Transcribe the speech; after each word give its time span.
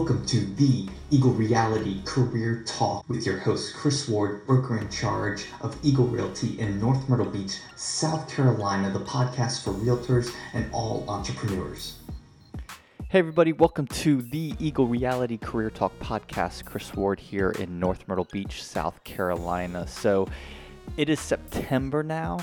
Welcome 0.00 0.24
to 0.28 0.46
the 0.54 0.88
Eagle 1.10 1.32
Reality 1.32 2.00
Career 2.06 2.64
Talk 2.66 3.06
with 3.06 3.26
your 3.26 3.36
host, 3.36 3.74
Chris 3.74 4.08
Ward, 4.08 4.46
broker 4.46 4.78
in 4.78 4.88
charge 4.88 5.44
of 5.60 5.76
Eagle 5.82 6.06
Realty 6.06 6.58
in 6.58 6.80
North 6.80 7.06
Myrtle 7.06 7.26
Beach, 7.26 7.58
South 7.76 8.26
Carolina, 8.26 8.90
the 8.90 9.00
podcast 9.00 9.62
for 9.62 9.72
realtors 9.72 10.34
and 10.54 10.72
all 10.72 11.04
entrepreneurs. 11.06 11.98
Hey, 13.10 13.18
everybody, 13.18 13.52
welcome 13.52 13.86
to 13.88 14.22
the 14.22 14.54
Eagle 14.58 14.86
Reality 14.86 15.36
Career 15.36 15.68
Talk 15.68 15.92
podcast. 15.98 16.64
Chris 16.64 16.94
Ward 16.94 17.20
here 17.20 17.50
in 17.50 17.78
North 17.78 18.08
Myrtle 18.08 18.26
Beach, 18.32 18.64
South 18.64 19.04
Carolina. 19.04 19.86
So 19.86 20.28
it 20.96 21.10
is 21.10 21.20
September 21.20 22.02
now, 22.02 22.38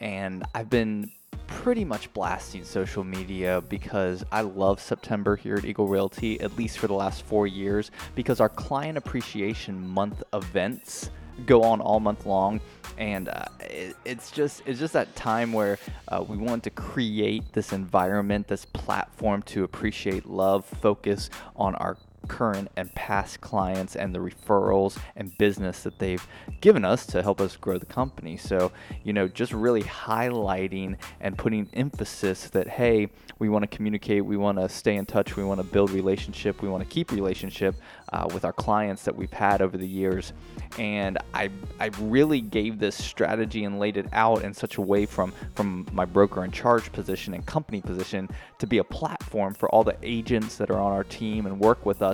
and 0.00 0.44
I've 0.54 0.70
been 0.70 1.12
pretty 1.46 1.84
much 1.84 2.12
blasting 2.12 2.64
social 2.64 3.04
media 3.04 3.62
because 3.68 4.24
I 4.32 4.42
love 4.42 4.80
September 4.80 5.36
here 5.36 5.56
at 5.56 5.64
Eagle 5.64 5.88
Realty, 5.88 6.40
at 6.40 6.56
least 6.56 6.78
for 6.78 6.86
the 6.86 6.94
last 6.94 7.24
four 7.24 7.46
years, 7.46 7.90
because 8.14 8.40
our 8.40 8.48
client 8.48 8.98
appreciation 8.98 9.86
month 9.86 10.22
events 10.32 11.10
go 11.46 11.62
on 11.62 11.80
all 11.80 12.00
month 12.00 12.26
long. 12.26 12.60
And 12.98 13.28
uh, 13.28 13.44
it, 13.60 13.96
it's 14.04 14.30
just 14.30 14.62
it's 14.66 14.78
just 14.78 14.92
that 14.92 15.14
time 15.16 15.52
where 15.52 15.78
uh, 16.08 16.22
we 16.26 16.36
want 16.36 16.62
to 16.64 16.70
create 16.70 17.52
this 17.52 17.72
environment 17.72 18.48
this 18.48 18.64
platform 18.64 19.42
to 19.44 19.64
appreciate 19.64 20.26
love 20.26 20.64
focus 20.64 21.30
on 21.56 21.74
our 21.76 21.96
current 22.28 22.70
and 22.76 22.94
past 22.94 23.40
clients 23.40 23.96
and 23.96 24.14
the 24.14 24.18
referrals 24.18 24.98
and 25.16 25.36
business 25.38 25.82
that 25.82 25.98
they've 25.98 26.26
given 26.60 26.84
us 26.84 27.06
to 27.06 27.22
help 27.22 27.40
us 27.40 27.56
grow 27.56 27.78
the 27.78 27.86
company. 27.86 28.36
So, 28.36 28.72
you 29.04 29.12
know, 29.12 29.28
just 29.28 29.52
really 29.52 29.82
highlighting 29.82 30.96
and 31.20 31.36
putting 31.36 31.68
emphasis 31.74 32.48
that, 32.50 32.68
hey, 32.68 33.08
we 33.38 33.48
want 33.48 33.62
to 33.62 33.76
communicate, 33.76 34.24
we 34.24 34.36
want 34.36 34.58
to 34.58 34.68
stay 34.68 34.96
in 34.96 35.06
touch, 35.06 35.36
we 35.36 35.44
want 35.44 35.60
to 35.60 35.66
build 35.66 35.90
relationship, 35.90 36.62
we 36.62 36.68
want 36.68 36.82
to 36.82 36.88
keep 36.88 37.10
relationship 37.10 37.74
uh, 38.12 38.26
with 38.32 38.44
our 38.44 38.52
clients 38.52 39.02
that 39.04 39.16
we've 39.16 39.32
had 39.32 39.62
over 39.62 39.76
the 39.76 39.86
years. 39.86 40.32
And 40.78 41.18
I, 41.34 41.50
I 41.80 41.86
really 42.00 42.40
gave 42.40 42.78
this 42.78 42.96
strategy 42.96 43.64
and 43.64 43.78
laid 43.78 43.96
it 43.96 44.06
out 44.12 44.42
in 44.44 44.54
such 44.54 44.76
a 44.76 44.80
way 44.80 45.06
from, 45.06 45.32
from 45.54 45.86
my 45.92 46.04
broker 46.04 46.44
in 46.44 46.50
charge 46.50 46.92
position 46.92 47.34
and 47.34 47.44
company 47.46 47.80
position 47.80 48.28
to 48.58 48.66
be 48.66 48.78
a 48.78 48.84
platform 48.84 49.54
for 49.54 49.68
all 49.70 49.82
the 49.82 49.96
agents 50.02 50.56
that 50.56 50.70
are 50.70 50.78
on 50.78 50.92
our 50.92 51.04
team 51.04 51.46
and 51.46 51.58
work 51.58 51.84
with 51.84 52.02
us 52.02 52.11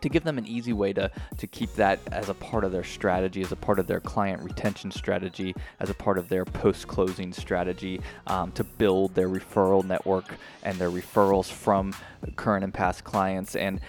to 0.00 0.08
give 0.08 0.24
them 0.24 0.38
an 0.38 0.46
easy 0.46 0.72
way 0.72 0.92
to, 0.92 1.10
to 1.36 1.46
keep 1.46 1.72
that 1.74 1.98
as 2.12 2.28
a 2.28 2.34
part 2.34 2.64
of 2.64 2.72
their 2.72 2.84
strategy, 2.84 3.42
as 3.42 3.52
a 3.52 3.56
part 3.56 3.78
of 3.78 3.86
their 3.86 4.00
client 4.00 4.42
retention 4.42 4.90
strategy, 4.90 5.54
as 5.80 5.90
a 5.90 5.94
part 5.94 6.18
of 6.18 6.28
their 6.28 6.44
post 6.44 6.86
closing 6.86 7.32
strategy, 7.32 8.00
um, 8.26 8.52
to 8.52 8.64
build 8.64 9.14
their 9.14 9.28
referral 9.28 9.84
network 9.84 10.36
and 10.62 10.78
their 10.78 10.90
referrals 10.90 11.50
from 11.50 11.94
current 12.36 12.64
and 12.64 12.72
past 12.72 13.04
clients. 13.04 13.56
And 13.56 13.80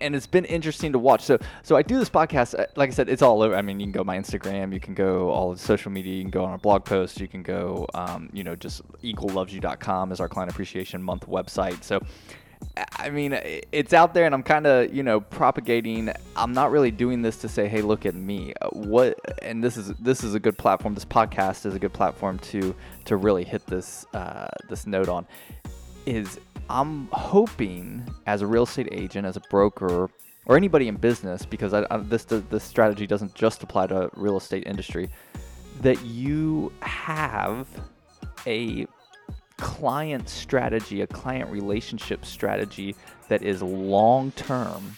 and 0.00 0.14
it's 0.14 0.26
been 0.26 0.44
interesting 0.44 0.92
to 0.92 0.98
watch. 0.98 1.22
So, 1.22 1.38
so 1.62 1.76
I 1.76 1.82
do 1.82 1.98
this 1.98 2.10
podcast. 2.10 2.58
Uh, 2.58 2.66
like 2.76 2.90
I 2.90 2.92
said, 2.92 3.08
it's 3.08 3.22
all 3.22 3.42
over. 3.42 3.56
I 3.56 3.62
mean, 3.62 3.80
you 3.80 3.86
can 3.86 3.92
go 3.92 4.04
my 4.04 4.16
Instagram, 4.16 4.72
you 4.72 4.78
can 4.78 4.94
go 4.94 5.30
all 5.30 5.50
of 5.50 5.60
social 5.60 5.90
media, 5.90 6.14
you 6.14 6.22
can 6.22 6.30
go 6.30 6.44
on 6.44 6.52
our 6.52 6.58
blog 6.58 6.84
post, 6.84 7.20
you 7.20 7.26
can 7.26 7.42
go, 7.42 7.86
um, 7.94 8.30
you 8.32 8.44
know, 8.44 8.54
just 8.54 8.82
eaglelovesyou.com 9.02 10.12
is 10.12 10.20
our 10.20 10.28
client 10.28 10.50
appreciation 10.52 11.02
month 11.02 11.26
website. 11.26 11.82
So, 11.82 12.00
I 12.98 13.10
mean, 13.10 13.38
it's 13.72 13.92
out 13.92 14.14
there, 14.14 14.24
and 14.24 14.34
I'm 14.34 14.42
kind 14.42 14.66
of, 14.66 14.94
you 14.94 15.02
know, 15.02 15.20
propagating. 15.20 16.10
I'm 16.36 16.52
not 16.52 16.70
really 16.70 16.90
doing 16.90 17.22
this 17.22 17.38
to 17.38 17.48
say, 17.48 17.68
"Hey, 17.68 17.82
look 17.82 18.06
at 18.06 18.14
me." 18.14 18.54
Uh, 18.60 18.68
what? 18.70 19.18
And 19.42 19.62
this 19.62 19.76
is 19.76 19.88
this 20.00 20.24
is 20.24 20.34
a 20.34 20.40
good 20.40 20.56
platform. 20.56 20.94
This 20.94 21.04
podcast 21.04 21.66
is 21.66 21.74
a 21.74 21.78
good 21.78 21.92
platform 21.92 22.38
to 22.38 22.74
to 23.04 23.16
really 23.16 23.44
hit 23.44 23.66
this 23.66 24.06
uh, 24.14 24.48
this 24.68 24.86
note 24.86 25.08
on. 25.08 25.26
Is 26.06 26.40
I'm 26.70 27.08
hoping 27.12 28.04
as 28.26 28.42
a 28.42 28.46
real 28.46 28.62
estate 28.62 28.88
agent, 28.92 29.26
as 29.26 29.36
a 29.36 29.42
broker, 29.50 30.08
or 30.46 30.56
anybody 30.56 30.88
in 30.88 30.96
business, 30.96 31.44
because 31.44 31.74
I, 31.74 31.86
I, 31.90 31.98
this 31.98 32.24
this 32.24 32.64
strategy 32.64 33.06
doesn't 33.06 33.34
just 33.34 33.62
apply 33.62 33.88
to 33.88 34.10
real 34.14 34.36
estate 34.36 34.66
industry, 34.66 35.10
that 35.82 36.02
you 36.04 36.72
have 36.80 37.66
a 38.46 38.86
client 39.62 40.28
strategy, 40.28 41.02
a 41.02 41.06
client 41.06 41.48
relationship 41.48 42.26
strategy 42.26 42.96
that 43.28 43.42
is 43.42 43.62
long 43.62 44.32
term, 44.32 44.96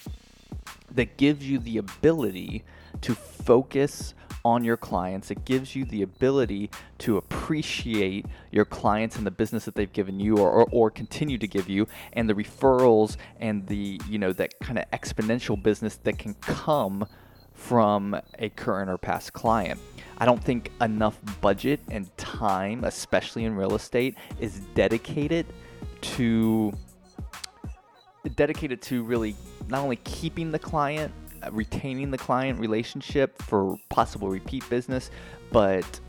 that 0.91 1.19
gives 1.19 1.47
you 1.47 1.59
the 1.59 1.77
ability 1.77 2.65
to 3.03 3.15
focus 3.15 4.15
on 4.43 4.65
your 4.65 4.79
clients. 4.79 5.31
It 5.31 5.45
gives 5.45 5.77
you 5.77 5.85
the 5.85 6.01
ability 6.01 6.71
to 6.99 7.19
appreciate 7.19 8.25
your 8.51 8.65
clients 8.65 9.17
and 9.17 9.27
the 9.27 9.31
business 9.31 9.67
that 9.67 9.75
they've 9.75 9.93
given 9.93 10.19
you 10.19 10.39
or, 10.39 10.51
or, 10.51 10.67
or 10.73 10.91
continue 10.91 11.37
to 11.39 11.47
give 11.47 11.69
you 11.69 11.87
and 12.15 12.29
the 12.29 12.35
referrals 12.35 13.19
and 13.39 13.67
the, 13.67 14.01
you 14.09 14.19
know, 14.19 14.33
that 14.33 14.59
kind 14.61 14.79
of 14.79 14.91
exponential 14.93 15.63
business 15.63 15.97
that 16.05 16.19
can 16.19 16.33
come 16.41 17.07
from 17.55 18.21
a 18.39 18.49
current 18.51 18.91
or 18.91 18.99
past 18.99 19.33
client. 19.33 19.81
I 20.19 20.27
don't 20.27 20.43
think 20.43 20.71
enough 20.81 21.19
budget 21.41 21.81
and 21.91 22.15
time, 22.17 22.85
especially 22.85 23.45
in 23.45 23.57
real 23.57 23.75
estate, 23.75 24.17
is 24.39 24.61
dedicated 24.75 25.47
to 26.03 26.73
dedicated 28.37 28.81
to 28.81 29.03
really 29.03 29.37
not 29.69 29.83
only 29.83 29.97
keeping 29.97 30.51
the 30.51 30.59
client, 30.59 31.13
uh, 31.43 31.51
retaining 31.53 32.11
the 32.11 32.19
client 32.19 32.59
relationship 32.59 33.41
for 33.43 33.77
possible 33.91 34.29
repeat 34.29 34.69
business, 34.71 35.11
but 35.53 36.01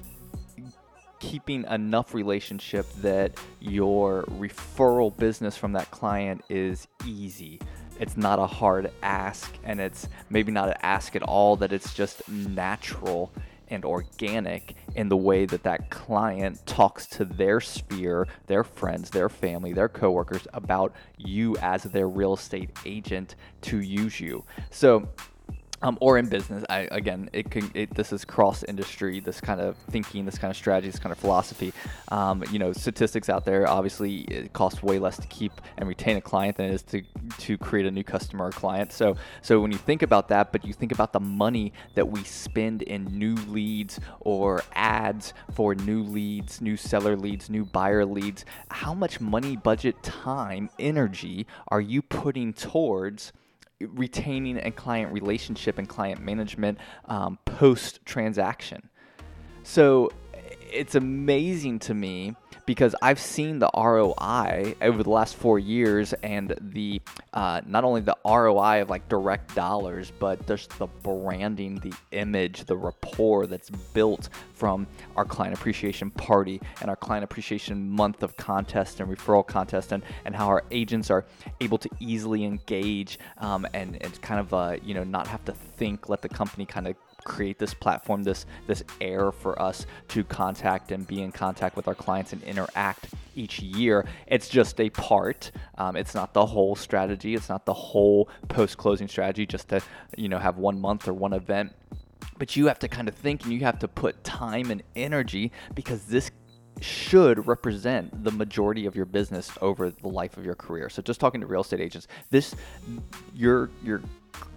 keeping 1.19 1.65
enough 1.65 2.13
relationship 2.13 2.85
that 3.01 3.33
your 3.59 4.23
referral 4.23 5.15
business 5.17 5.57
from 5.57 5.73
that 5.73 5.89
client 5.91 6.43
is 6.49 6.87
easy 7.05 7.59
it's 7.99 8.17
not 8.17 8.39
a 8.39 8.47
hard 8.47 8.91
ask 9.01 9.53
and 9.63 9.79
it's 9.79 10.07
maybe 10.29 10.51
not 10.51 10.69
an 10.69 10.75
ask 10.81 11.15
at 11.15 11.23
all 11.23 11.55
that 11.57 11.71
it's 11.71 11.93
just 11.93 12.27
natural 12.29 13.31
and 13.69 13.83
organic 13.83 14.75
in 14.95 15.09
the 15.09 15.17
way 15.17 15.45
that 15.45 15.63
that 15.63 15.89
client 15.89 16.63
talks 16.65 17.07
to 17.07 17.25
their 17.25 17.59
sphere, 17.59 18.27
their 18.47 18.63
friends, 18.63 19.09
their 19.09 19.29
family, 19.29 19.73
their 19.73 19.89
coworkers 19.89 20.47
about 20.53 20.93
you 21.17 21.55
as 21.57 21.83
their 21.83 22.07
real 22.07 22.33
estate 22.33 22.69
agent 22.85 23.35
to 23.61 23.79
use 23.81 24.19
you. 24.19 24.43
So 24.69 25.07
um, 25.85 25.99
or 26.01 26.17
in 26.17 26.27
business. 26.27 26.65
I, 26.67 26.87
again, 26.91 27.29
it 27.31 27.51
can. 27.51 27.69
It, 27.75 27.93
this 27.93 28.11
is 28.11 28.25
cross 28.25 28.63
industry. 28.63 29.19
This 29.19 29.39
kind 29.39 29.61
of 29.61 29.77
thinking, 29.91 30.25
this 30.25 30.37
kind 30.37 30.49
of 30.49 30.57
strategy, 30.57 30.89
this 30.89 30.99
kind 30.99 31.13
of 31.13 31.19
philosophy. 31.19 31.73
Um, 32.09 32.43
you 32.51 32.57
know, 32.57 32.73
statistics 32.73 33.29
out 33.29 33.45
there. 33.45 33.67
Obviously, 33.69 34.21
it 34.21 34.53
costs 34.53 34.81
way 34.81 34.97
less 34.97 35.17
to 35.17 35.27
keep 35.27 35.51
and 35.77 35.87
retain 35.87 36.17
a 36.17 36.21
client 36.21 36.57
than 36.57 36.67
it 36.67 36.73
is 36.73 36.81
to 36.83 37.03
to 37.37 37.57
create 37.57 37.85
a 37.85 37.91
new 37.91 38.03
customer 38.03 38.45
or 38.45 38.51
client. 38.51 38.91
So, 38.91 39.15
so 39.43 39.59
when 39.59 39.71
you 39.71 39.77
think 39.77 40.01
about 40.01 40.27
that, 40.29 40.51
but 40.51 40.65
you 40.65 40.73
think 40.73 40.91
about 40.91 41.13
the 41.13 41.19
money 41.19 41.71
that 41.93 42.07
we 42.07 42.23
spend 42.23 42.81
in 42.81 43.05
new 43.05 43.35
leads 43.35 43.99
or 44.21 44.63
ads 44.73 45.33
for 45.53 45.75
new 45.75 46.01
leads, 46.01 46.61
new 46.61 46.77
seller 46.77 47.15
leads, 47.15 47.47
new 47.49 47.63
buyer 47.63 48.05
leads. 48.05 48.43
How 48.71 48.95
much 48.95 49.21
money, 49.21 49.55
budget, 49.55 50.01
time, 50.01 50.71
energy 50.79 51.45
are 51.67 51.81
you 51.81 52.01
putting 52.01 52.53
towards? 52.53 53.31
Retaining 53.81 54.57
a 54.57 54.71
client 54.71 55.11
relationship 55.11 55.77
and 55.77 55.87
client 55.87 56.21
management 56.21 56.77
um, 57.05 57.37
post 57.45 57.99
transaction. 58.05 58.89
So 59.63 60.11
it's 60.71 60.95
amazing 60.95 61.79
to 61.79 61.93
me 61.93 62.35
because 62.65 62.95
I've 63.01 63.19
seen 63.19 63.59
the 63.59 63.69
ROI 63.75 64.75
over 64.81 65.03
the 65.03 65.09
last 65.09 65.35
four 65.35 65.59
years 65.59 66.13
and 66.23 66.55
the 66.59 67.01
uh, 67.33 67.61
not 67.65 67.83
only 67.83 68.01
the 68.01 68.17
ROI 68.25 68.81
of 68.81 68.89
like 68.89 69.07
direct 69.09 69.55
dollars, 69.55 70.11
but 70.19 70.45
just 70.47 70.77
the 70.79 70.87
branding, 70.87 71.75
the 71.75 71.93
image, 72.11 72.65
the 72.65 72.75
rapport 72.75 73.45
that's 73.47 73.69
built 73.69 74.29
from 74.53 74.87
our 75.15 75.25
client 75.25 75.55
appreciation 75.55 76.09
party 76.11 76.61
and 76.81 76.89
our 76.89 76.95
client 76.95 77.23
appreciation 77.23 77.89
month 77.89 78.23
of 78.23 78.35
contest 78.37 78.99
and 78.99 79.09
referral 79.09 79.45
contest, 79.45 79.91
and, 79.91 80.03
and 80.25 80.35
how 80.35 80.47
our 80.47 80.63
agents 80.71 81.09
are 81.09 81.25
able 81.61 81.77
to 81.77 81.89
easily 81.99 82.45
engage 82.45 83.19
um, 83.37 83.67
and, 83.73 84.01
and 84.01 84.21
kind 84.21 84.39
of 84.39 84.53
uh, 84.53 84.77
you 84.83 84.93
know 84.93 85.03
not 85.03 85.27
have 85.27 85.43
to 85.45 85.51
think, 85.51 86.09
let 86.09 86.21
the 86.21 86.29
company 86.29 86.65
kind 86.65 86.87
of 86.87 86.95
create 87.25 87.59
this 87.59 87.73
platform, 87.73 88.23
this 88.23 88.45
this 88.67 88.83
air 89.01 89.33
for 89.33 89.61
us 89.61 89.85
to 90.09 90.23
contact 90.23 90.93
and 90.93 91.05
be 91.05 91.21
in 91.21 91.33
contact 91.33 91.75
with 91.75 91.89
our 91.89 91.95
clients 91.95 92.31
and 92.31 92.41
interact 92.43 93.07
each 93.35 93.59
year. 93.59 94.05
It's 94.27 94.47
just 94.47 94.79
a 94.79 94.89
part. 94.89 95.51
Um, 95.77 95.97
it's 95.97 96.15
not 96.15 96.33
the 96.33 96.45
whole 96.45 96.75
strategy. 96.75 97.35
It's 97.35 97.49
not 97.49 97.65
the 97.65 97.73
whole 97.73 98.29
post 98.47 98.77
closing 98.77 99.09
strategy. 99.09 99.45
Just 99.45 99.67
to 99.69 99.81
you 100.15 100.29
know 100.29 100.39
have 100.39 100.57
one 100.57 100.79
month 100.79 101.07
or 101.09 101.13
one 101.13 101.33
event. 101.33 101.73
But 102.37 102.55
you 102.55 102.67
have 102.67 102.79
to 102.79 102.87
kind 102.87 103.07
of 103.07 103.15
think 103.15 103.43
and 103.43 103.53
you 103.53 103.61
have 103.61 103.79
to 103.79 103.87
put 103.87 104.23
time 104.23 104.69
and 104.69 104.83
energy 104.95 105.51
because 105.73 106.05
this 106.05 106.31
should 106.85 107.47
represent 107.47 108.23
the 108.23 108.31
majority 108.31 108.85
of 108.85 108.95
your 108.95 109.05
business 109.05 109.51
over 109.61 109.89
the 109.89 110.07
life 110.07 110.37
of 110.37 110.45
your 110.45 110.55
career. 110.55 110.89
So 110.89 111.01
just 111.01 111.19
talking 111.19 111.41
to 111.41 111.47
real 111.47 111.61
estate 111.61 111.81
agents, 111.81 112.07
this 112.29 112.55
your 113.33 113.69
your 113.83 114.01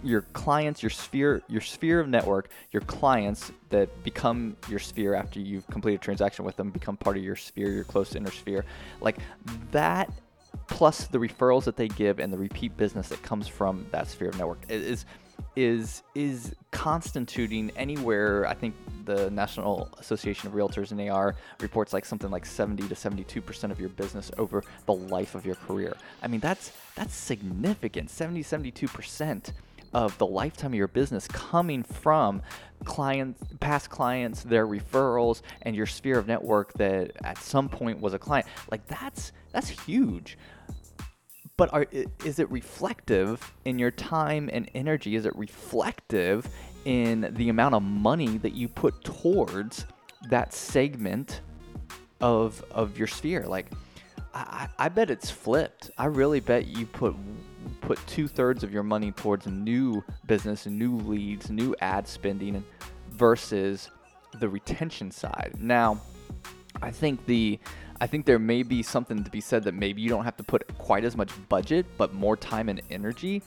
your 0.03 0.21
clients, 0.33 0.83
your 0.83 0.89
sphere, 0.89 1.41
your 1.47 1.61
sphere 1.61 1.99
of 1.99 2.07
network, 2.07 2.49
your 2.71 2.81
clients 2.81 3.51
that 3.69 4.03
become 4.03 4.55
your 4.67 4.79
sphere 4.79 5.15
after 5.15 5.39
you've 5.39 5.65
completed 5.67 6.01
a 6.01 6.03
transaction 6.03 6.45
with 6.45 6.55
them, 6.55 6.69
become 6.69 6.97
part 6.97 7.17
of 7.17 7.23
your 7.23 7.35
sphere, 7.35 7.71
your 7.71 7.85
close 7.85 8.15
inner 8.15 8.31
sphere. 8.31 8.65
Like 9.01 9.17
that 9.71 10.11
plus 10.67 11.07
the 11.07 11.17
referrals 11.17 11.63
that 11.63 11.77
they 11.77 11.87
give 11.87 12.19
and 12.19 12.31
the 12.31 12.37
repeat 12.37 12.75
business 12.77 13.09
that 13.09 13.21
comes 13.23 13.47
from 13.47 13.85
that 13.91 14.07
sphere 14.07 14.29
of 14.29 14.37
network 14.37 14.59
is 14.69 15.05
is 15.55 16.03
is 16.15 16.55
constituting 16.71 17.71
anywhere 17.75 18.47
I 18.47 18.53
think 18.53 18.75
the 19.05 19.29
National 19.31 19.89
Association 19.97 20.47
of 20.47 20.53
Realtors 20.53 20.91
NAR 20.91 21.35
reports 21.59 21.93
like 21.93 22.05
something 22.05 22.29
like 22.29 22.45
70 22.45 22.87
to 22.87 22.95
72 22.95 23.41
percent 23.41 23.71
of 23.71 23.79
your 23.79 23.89
business 23.89 24.31
over 24.37 24.63
the 24.85 24.93
life 24.93 25.35
of 25.35 25.45
your 25.45 25.55
career. 25.55 25.95
I 26.21 26.27
mean 26.27 26.39
that's 26.39 26.71
that's 26.95 27.15
significant. 27.15 28.09
70 28.09 28.43
72 28.43 28.87
percent 28.87 29.53
of 29.93 30.17
the 30.19 30.25
lifetime 30.25 30.71
of 30.71 30.75
your 30.75 30.87
business 30.87 31.27
coming 31.27 31.83
from 31.83 32.41
clients 32.85 33.41
past 33.59 33.89
clients 33.89 34.43
their 34.43 34.67
referrals 34.67 35.41
and 35.63 35.75
your 35.75 35.85
sphere 35.85 36.17
of 36.17 36.27
network 36.27 36.71
that 36.73 37.11
at 37.23 37.37
some 37.37 37.67
point 37.67 37.99
was 37.99 38.13
a 38.13 38.19
client. 38.19 38.47
Like 38.71 38.85
that's 38.87 39.31
that's 39.51 39.69
huge 39.69 40.37
but 41.59 41.73
are, 41.73 41.85
is 42.23 42.39
it 42.39 42.49
reflective 42.49 43.53
in 43.65 43.77
your 43.77 43.91
time 43.91 44.49
and 44.53 44.71
energy? 44.73 45.17
Is 45.17 45.25
it 45.25 45.35
reflective 45.35 46.47
in 46.85 47.29
the 47.35 47.49
amount 47.49 47.75
of 47.75 47.83
money 47.83 48.37
that 48.37 48.53
you 48.53 48.69
put 48.69 49.03
towards 49.03 49.85
that 50.29 50.53
segment 50.53 51.41
of 52.21 52.63
of 52.71 52.97
your 52.97 53.07
sphere? 53.07 53.45
Like, 53.45 53.65
I, 54.33 54.69
I 54.79 54.87
bet 54.87 55.09
it's 55.09 55.29
flipped. 55.29 55.91
I 55.97 56.05
really 56.05 56.39
bet 56.39 56.65
you 56.65 56.85
put 56.85 57.13
put 57.81 57.99
two 58.07 58.29
thirds 58.29 58.63
of 58.63 58.71
your 58.71 58.83
money 58.83 59.11
towards 59.11 59.45
new 59.45 60.01
business, 60.27 60.65
new 60.65 60.95
leads, 60.95 61.51
new 61.51 61.75
ad 61.81 62.07
spending, 62.07 62.63
versus 63.11 63.91
the 64.39 64.47
retention 64.47 65.11
side. 65.11 65.57
Now, 65.59 65.99
I 66.81 66.91
think 66.91 67.25
the 67.25 67.59
I 68.01 68.07
think 68.07 68.25
there 68.25 68.39
may 68.39 68.63
be 68.63 68.81
something 68.81 69.23
to 69.23 69.29
be 69.29 69.41
said 69.41 69.63
that 69.65 69.73
maybe 69.73 70.01
you 70.01 70.09
don't 70.09 70.23
have 70.23 70.37
to 70.37 70.43
put 70.43 70.65
quite 70.77 71.03
as 71.03 71.17
much 71.17 71.31
budget, 71.49 71.85
but 71.97 72.13
more 72.13 72.37
time 72.37 72.69
and 72.69 72.81
energy 72.89 73.41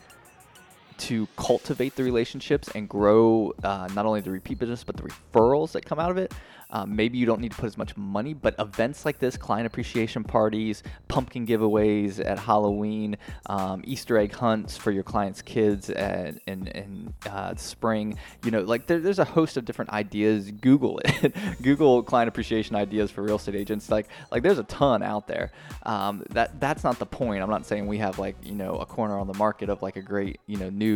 to 1.03 1.27
cultivate 1.37 1.97
the 1.97 2.05
relationships 2.05 2.69
and 2.75 2.89
grow 2.89 3.53
uh, 3.65 3.89
not 3.95 4.07
only 4.07 4.21
the 4.21 4.31
repeat 4.31 4.59
business 4.59 4.85
but 4.85 4.97
the 4.97 5.03
referrals 5.03 5.73
that 5.73 5.85
come 5.85 5.99
out 5.99 6.11
of 6.11 6.19
it. 6.19 6.33
Um, 6.73 6.97
maybe 6.97 7.19
you 7.19 7.27
don't 7.27 7.41
need 7.41 7.53
to 7.53 7.57
put 7.59 7.67
as 7.67 7.77
much 7.77 7.97
money, 7.99 8.33
but 8.33 8.55
events 8.59 9.05
like 9.05 9.19
this, 9.19 9.37
client 9.37 9.67
appreciation 9.67 10.25
parties, 10.25 10.83
pumpkin 11.07 11.47
giveaways 11.47 12.25
at 12.25 12.39
Halloween, 12.39 13.19
um, 13.47 13.83
Easter 13.85 14.17
egg 14.17 14.33
hunts 14.33 14.77
for 14.77 14.91
your 14.91 15.03
clients' 15.03 15.43
kids 15.43 15.91
at, 15.91 16.39
in, 16.47 16.67
in 16.69 17.15
uh, 17.29 17.55
spring, 17.57 18.17
you 18.43 18.51
know, 18.51 18.63
like 18.63 18.87
there, 18.87 19.01
there's 19.01 19.19
a 19.19 19.25
host 19.25 19.59
of 19.59 19.67
different 19.67 19.91
ideas. 19.91 20.51
Google 20.51 20.99
it. 21.05 21.35
Google 21.63 22.03
client 22.03 22.29
appreciation 22.29 22.75
ideas 22.75 23.11
for 23.11 23.23
real 23.23 23.37
estate 23.37 23.55
agents. 23.55 23.91
Like, 23.91 24.09
like 24.31 24.43
there's 24.43 24.59
a 24.59 24.65
ton 24.65 25.03
out 25.03 25.27
there. 25.27 25.53
Um, 25.83 26.25
that 26.31 26.59
that's 26.59 26.85
not 26.85 26.99
the 26.99 27.07
point. 27.07 27.43
I'm 27.43 27.51
not 27.51 27.67
saying 27.67 27.87
we 27.87 27.99
have 27.99 28.19
like 28.19 28.37
you 28.43 28.55
know 28.55 28.77
a 28.77 28.87
corner 28.87 29.19
on 29.19 29.27
the 29.27 29.35
market 29.35 29.69
of 29.69 29.83
like 29.83 29.97
a 29.97 30.03
great 30.03 30.41
you 30.47 30.57
know 30.57 30.71
new 30.71 30.92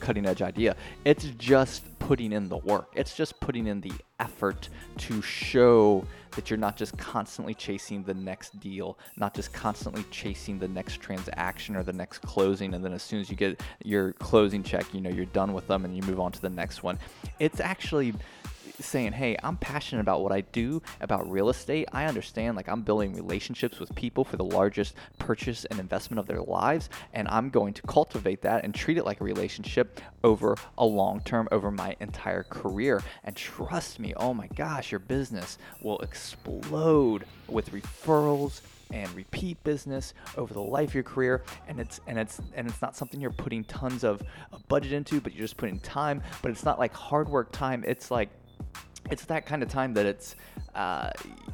cutting 0.00 0.26
edge 0.26 0.42
idea. 0.42 0.76
It's 1.04 1.24
just 1.38 1.82
putting 1.98 2.32
in 2.32 2.48
the 2.48 2.58
work. 2.58 2.92
It's 2.94 3.14
just 3.14 3.38
putting 3.40 3.66
in 3.66 3.80
the 3.80 3.92
effort 4.18 4.68
to 4.98 5.22
show 5.22 6.04
that 6.32 6.50
you're 6.50 6.58
not 6.58 6.76
just 6.76 6.96
constantly 6.96 7.54
chasing 7.54 8.02
the 8.02 8.14
next 8.14 8.58
deal, 8.58 8.98
not 9.16 9.34
just 9.34 9.52
constantly 9.52 10.04
chasing 10.10 10.58
the 10.58 10.68
next 10.68 11.00
transaction 11.00 11.76
or 11.76 11.82
the 11.82 11.92
next 11.92 12.18
closing. 12.22 12.74
And 12.74 12.84
then 12.84 12.92
as 12.92 13.02
soon 13.02 13.20
as 13.20 13.30
you 13.30 13.36
get 13.36 13.60
your 13.84 14.12
closing 14.14 14.62
check, 14.62 14.92
you 14.92 15.00
know, 15.00 15.10
you're 15.10 15.26
done 15.26 15.52
with 15.52 15.66
them 15.68 15.84
and 15.84 15.96
you 15.96 16.02
move 16.02 16.20
on 16.20 16.32
to 16.32 16.40
the 16.40 16.50
next 16.50 16.82
one. 16.82 16.98
It's 17.38 17.60
actually 17.60 18.14
saying, 18.80 19.12
hey, 19.12 19.36
I'm 19.42 19.56
passionate 19.56 20.00
about 20.00 20.22
what 20.22 20.32
I 20.32 20.42
do 20.42 20.82
about 21.00 21.30
real 21.30 21.48
estate. 21.48 21.88
I 21.92 22.06
understand, 22.06 22.56
like, 22.56 22.68
I'm 22.68 22.82
building 22.82 23.14
relationships 23.14 23.78
with 23.78 23.94
people 23.94 24.24
for 24.24 24.36
the 24.36 24.44
largest 24.44 24.94
purchase 25.18 25.64
and 25.66 25.78
investment 25.78 26.18
of 26.18 26.26
their 26.26 26.42
lives, 26.42 26.88
and 27.12 27.28
I'm 27.28 27.50
going 27.50 27.74
to 27.74 27.82
cultivate 27.82 28.42
that 28.42 28.64
and 28.64 28.74
treat 28.74 28.98
it 28.98 29.04
like 29.04 29.20
a 29.20 29.24
relationship 29.24 30.00
over 30.24 30.56
a 30.78 30.84
long 30.84 31.20
term, 31.20 31.48
over 31.52 31.70
my 31.70 31.96
entire 32.00 32.42
career. 32.44 33.02
And 33.24 33.36
trust 33.36 33.98
me, 33.98 34.14
oh 34.16 34.34
my 34.34 34.48
gosh, 34.48 34.90
your 34.90 35.00
business 35.00 35.58
will 35.80 35.98
explode 36.00 37.24
with 37.48 37.70
referrals 37.72 38.60
and 38.92 39.10
repeat 39.14 39.62
business 39.64 40.14
over 40.36 40.52
the 40.52 40.60
life 40.60 40.90
of 40.90 40.94
your 40.94 41.02
career 41.02 41.42
and 41.66 41.80
it's 41.80 42.00
and 42.06 42.18
it's 42.18 42.40
and 42.54 42.68
it's 42.68 42.82
not 42.82 42.94
something 42.94 43.20
you're 43.20 43.30
putting 43.30 43.64
tons 43.64 44.04
of, 44.04 44.22
of 44.52 44.66
budget 44.68 44.92
into 44.92 45.20
but 45.20 45.32
you're 45.32 45.40
just 45.42 45.56
putting 45.56 45.80
time 45.80 46.22
but 46.42 46.50
it's 46.50 46.64
not 46.64 46.78
like 46.78 46.92
hard 46.92 47.28
work 47.28 47.50
time 47.52 47.82
it's 47.86 48.10
like 48.10 48.28
it's 49.10 49.24
that 49.26 49.46
kind 49.46 49.62
of 49.62 49.68
time 49.68 49.94
that 49.94 50.06
it's 50.06 50.36
uh, 50.74 51.10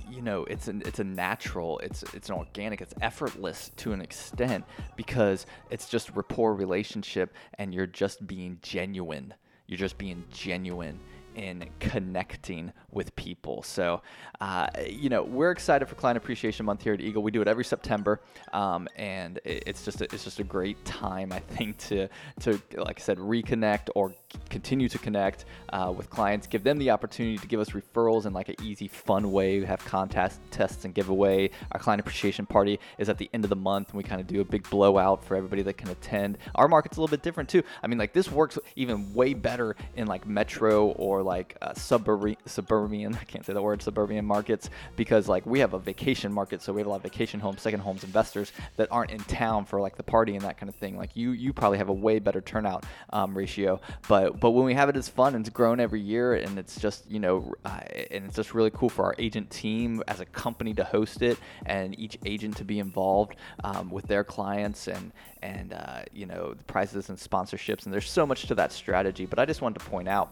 you 0.08 0.22
know 0.22 0.44
it's 0.44 0.68
an 0.68 0.82
it's 0.84 0.98
a 0.98 1.04
natural 1.04 1.78
it's 1.80 2.02
it's 2.14 2.28
an 2.28 2.36
organic 2.36 2.80
it's 2.80 2.94
effortless 3.00 3.70
to 3.76 3.92
an 3.92 4.00
extent 4.00 4.64
because 4.96 5.46
it's 5.70 5.88
just 5.88 6.10
rapport 6.14 6.54
relationship 6.54 7.34
and 7.58 7.74
you're 7.74 7.86
just 7.86 8.26
being 8.26 8.58
genuine 8.62 9.34
you're 9.66 9.78
just 9.78 9.98
being 9.98 10.24
genuine 10.30 10.98
in 11.38 11.64
connecting 11.78 12.72
with 12.90 13.14
people. 13.14 13.62
So, 13.62 14.02
uh, 14.40 14.66
you 14.88 15.08
know, 15.08 15.22
we're 15.22 15.52
excited 15.52 15.86
for 15.86 15.94
Client 15.94 16.16
Appreciation 16.16 16.66
Month 16.66 16.82
here 16.82 16.94
at 16.94 17.00
Eagle. 17.00 17.22
We 17.22 17.30
do 17.30 17.40
it 17.40 17.46
every 17.46 17.64
September, 17.64 18.20
um, 18.52 18.88
and 18.96 19.38
it's 19.44 19.84
just 19.84 20.00
a, 20.00 20.04
it's 20.04 20.24
just 20.24 20.40
a 20.40 20.44
great 20.44 20.84
time, 20.84 21.32
I 21.32 21.38
think, 21.38 21.78
to 21.88 22.08
to 22.40 22.60
like 22.76 22.98
I 22.98 23.02
said, 23.02 23.18
reconnect 23.18 23.88
or 23.94 24.14
continue 24.48 24.88
to 24.88 24.98
connect 24.98 25.44
uh, 25.72 25.92
with 25.94 26.10
clients. 26.10 26.46
Give 26.46 26.62
them 26.62 26.78
the 26.78 26.90
opportunity 26.90 27.38
to 27.38 27.46
give 27.46 27.60
us 27.60 27.70
referrals 27.70 28.26
in 28.26 28.32
like 28.32 28.48
an 28.48 28.56
easy, 28.62 28.88
fun 28.88 29.30
way. 29.30 29.60
We 29.60 29.66
have 29.66 29.84
contests, 29.84 30.40
tests, 30.50 30.84
and 30.84 30.94
giveaway. 30.94 31.50
Our 31.72 31.80
Client 31.80 32.00
Appreciation 32.00 32.46
Party 32.46 32.80
is 32.98 33.08
at 33.08 33.18
the 33.18 33.30
end 33.32 33.44
of 33.44 33.50
the 33.50 33.56
month, 33.56 33.90
and 33.90 33.96
we 33.96 34.02
kind 34.02 34.20
of 34.20 34.26
do 34.26 34.40
a 34.40 34.44
big 34.44 34.68
blowout 34.70 35.24
for 35.24 35.36
everybody 35.36 35.62
that 35.62 35.76
can 35.76 35.88
attend. 35.90 36.38
Our 36.54 36.68
market's 36.68 36.96
a 36.96 37.00
little 37.00 37.10
bit 37.10 37.22
different 37.22 37.48
too. 37.48 37.62
I 37.82 37.86
mean, 37.86 37.98
like 37.98 38.12
this 38.12 38.30
works 38.30 38.58
even 38.76 39.12
way 39.14 39.34
better 39.34 39.76
in 39.96 40.06
like 40.06 40.26
metro 40.26 40.88
or 40.88 41.22
like 41.22 41.56
uh, 41.62 41.74
suburban, 41.74 42.36
suburban, 42.46 43.14
I 43.14 43.24
can't 43.24 43.44
say 43.44 43.52
the 43.52 43.62
word, 43.62 43.82
suburban 43.82 44.24
markets 44.24 44.70
because 44.96 45.28
like 45.28 45.46
we 45.46 45.60
have 45.60 45.74
a 45.74 45.78
vacation 45.78 46.32
market, 46.32 46.62
so 46.62 46.72
we 46.72 46.80
have 46.80 46.86
a 46.86 46.90
lot 46.90 46.96
of 46.96 47.02
vacation 47.02 47.40
homes, 47.40 47.62
second 47.62 47.80
homes 47.80 48.04
investors 48.04 48.52
that 48.76 48.88
aren't 48.90 49.10
in 49.10 49.20
town 49.20 49.64
for 49.64 49.80
like 49.80 49.96
the 49.96 50.02
party 50.02 50.34
and 50.34 50.44
that 50.44 50.58
kind 50.58 50.68
of 50.68 50.74
thing. 50.74 50.96
Like 50.96 51.16
you, 51.16 51.30
you 51.32 51.52
probably 51.52 51.78
have 51.78 51.88
a 51.88 51.94
way 51.94 52.18
better 52.18 52.40
turnout 52.40 52.84
um, 53.10 53.36
ratio, 53.36 53.80
but 54.08 54.17
but 54.40 54.50
when 54.50 54.64
we 54.64 54.74
have 54.74 54.88
it, 54.88 54.96
it's 54.96 55.08
fun 55.08 55.34
and 55.34 55.46
it's 55.46 55.54
grown 55.54 55.80
every 55.80 56.00
year, 56.00 56.34
and 56.34 56.58
it's 56.58 56.80
just 56.80 57.10
you 57.10 57.20
know, 57.20 57.52
uh, 57.64 57.80
and 58.10 58.24
it's 58.24 58.36
just 58.36 58.54
really 58.54 58.70
cool 58.70 58.88
for 58.88 59.04
our 59.04 59.14
agent 59.18 59.50
team 59.50 60.02
as 60.08 60.20
a 60.20 60.24
company 60.24 60.74
to 60.74 60.84
host 60.84 61.22
it 61.22 61.38
and 61.66 61.98
each 61.98 62.18
agent 62.24 62.56
to 62.56 62.64
be 62.64 62.78
involved 62.78 63.36
um, 63.64 63.90
with 63.90 64.06
their 64.06 64.24
clients 64.24 64.88
and 64.88 65.12
and 65.42 65.72
uh, 65.72 66.02
you 66.12 66.26
know 66.26 66.54
the 66.54 66.64
prizes 66.64 67.08
and 67.08 67.18
sponsorships, 67.18 67.84
and 67.84 67.92
there's 67.92 68.10
so 68.10 68.26
much 68.26 68.46
to 68.46 68.54
that 68.54 68.72
strategy. 68.72 69.26
But 69.26 69.38
I 69.38 69.44
just 69.44 69.62
wanted 69.62 69.80
to 69.80 69.86
point 69.86 70.08
out 70.08 70.30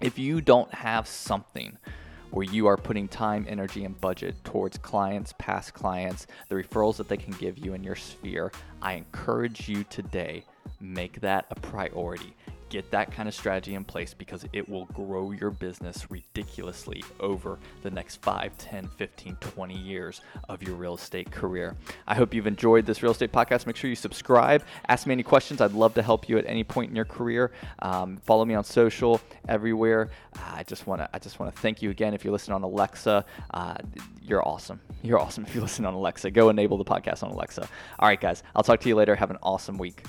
if 0.00 0.18
you 0.18 0.40
don't 0.40 0.72
have 0.72 1.06
something 1.06 1.76
where 2.30 2.46
you 2.46 2.66
are 2.66 2.78
putting 2.78 3.08
time, 3.08 3.44
energy, 3.48 3.84
and 3.84 4.00
budget 4.00 4.34
towards 4.42 4.78
clients, 4.78 5.34
past 5.38 5.74
clients, 5.74 6.26
the 6.48 6.54
referrals 6.54 6.96
that 6.96 7.06
they 7.06 7.16
can 7.18 7.34
give 7.34 7.58
you 7.58 7.74
in 7.74 7.84
your 7.84 7.94
sphere, 7.94 8.50
I 8.80 8.94
encourage 8.94 9.68
you 9.68 9.84
today 9.84 10.44
make 10.80 11.20
that 11.20 11.46
a 11.50 11.54
priority 11.54 12.34
get 12.72 12.90
that 12.90 13.12
kind 13.12 13.28
of 13.28 13.34
strategy 13.34 13.74
in 13.74 13.84
place 13.84 14.14
because 14.14 14.46
it 14.54 14.66
will 14.66 14.86
grow 14.86 15.30
your 15.30 15.50
business 15.50 16.10
ridiculously 16.10 17.04
over 17.20 17.58
the 17.82 17.90
next 17.90 18.22
5, 18.22 18.56
10, 18.56 18.88
15, 18.96 19.36
20 19.36 19.76
years 19.76 20.22
of 20.48 20.62
your 20.62 20.74
real 20.74 20.94
estate 20.94 21.30
career. 21.30 21.76
I 22.08 22.14
hope 22.14 22.32
you've 22.32 22.46
enjoyed 22.46 22.86
this 22.86 23.02
real 23.02 23.12
estate 23.12 23.30
podcast. 23.30 23.66
Make 23.66 23.76
sure 23.76 23.90
you 23.90 23.96
subscribe. 23.96 24.64
Ask 24.88 25.06
me 25.06 25.12
any 25.12 25.22
questions. 25.22 25.60
I'd 25.60 25.72
love 25.72 25.92
to 25.94 26.02
help 26.02 26.30
you 26.30 26.38
at 26.38 26.46
any 26.46 26.64
point 26.64 26.88
in 26.88 26.96
your 26.96 27.04
career. 27.04 27.52
Um, 27.80 28.16
follow 28.24 28.46
me 28.46 28.54
on 28.54 28.64
social 28.64 29.20
everywhere. 29.48 30.08
I 30.34 30.62
just 30.62 30.86
want 30.86 31.02
to 31.02 31.10
I 31.12 31.18
just 31.18 31.38
want 31.38 31.54
to 31.54 31.60
thank 31.60 31.82
you 31.82 31.90
again. 31.90 32.14
If 32.14 32.24
you're 32.24 32.32
listening 32.32 32.54
on 32.54 32.62
Alexa, 32.62 33.26
uh, 33.52 33.74
you're 34.22 34.46
awesome. 34.48 34.80
You're 35.02 35.20
awesome. 35.20 35.44
If 35.44 35.54
you 35.54 35.60
listen 35.60 35.84
on 35.84 35.92
Alexa, 35.92 36.30
go 36.30 36.48
enable 36.48 36.78
the 36.78 36.86
podcast 36.86 37.22
on 37.22 37.30
Alexa. 37.32 37.68
All 37.98 38.08
right, 38.08 38.20
guys. 38.20 38.42
I'll 38.56 38.62
talk 38.62 38.80
to 38.80 38.88
you 38.88 38.94
later. 38.94 39.14
Have 39.14 39.30
an 39.30 39.38
awesome 39.42 39.76
week. 39.76 40.04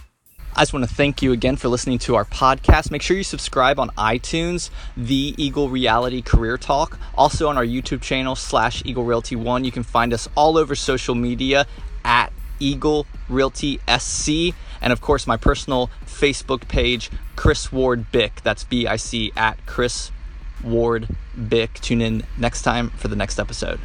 I 0.56 0.62
just 0.62 0.72
want 0.72 0.88
to 0.88 0.94
thank 0.94 1.24
you 1.24 1.32
again 1.32 1.56
for 1.56 1.68
listening 1.68 1.98
to 2.00 2.14
our 2.14 2.26
podcast. 2.26 2.92
Make 2.92 3.02
sure 3.02 3.18
you 3.18 3.24
subscribe 3.24 3.80
on 3.80 3.90
iTunes, 3.98 4.70
The 4.96 5.34
Eagle 5.36 5.68
Reality 5.68 6.22
Career 6.22 6.60
Talk. 6.60 7.00
Also 7.16 7.50
on 7.50 7.58
our 7.58 7.66
YouTube 7.66 8.02
channel, 8.02 8.36
slash 8.36 8.84
Eagle 8.86 9.04
Realty 9.04 9.36
One. 9.36 9.64
You 9.64 9.72
can 9.72 9.82
find 9.82 10.14
us 10.14 10.30
all 10.36 10.56
over 10.56 10.76
social 10.76 11.16
media 11.16 11.66
at 12.06 12.32
Eagle 12.60 13.08
Realty 13.30 13.80
SC. 13.98 14.54
And 14.80 14.94
of 14.94 15.02
course, 15.02 15.26
my 15.26 15.38
personal 15.38 15.90
Facebook 16.06 16.68
page, 16.68 17.10
Chris 17.36 17.72
Ward 17.72 18.12
Bick. 18.12 18.42
That's 18.44 18.64
B 18.64 18.86
I 18.86 18.98
C 18.98 19.32
at 19.36 19.66
Chris 19.66 20.12
Ward 20.64 21.08
Bick. 21.50 21.74
Tune 21.76 22.00
in 22.00 22.28
next 22.38 22.62
time 22.62 22.92
for 22.92 23.08
the 23.08 23.16
next 23.16 23.40
episode. 23.40 23.80